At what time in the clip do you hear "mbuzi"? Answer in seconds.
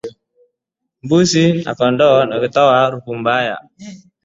1.03-1.53